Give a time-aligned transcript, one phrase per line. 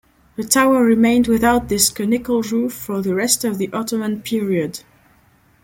[0.35, 4.79] The tower remained without this conical roof for the rest of the Ottoman period.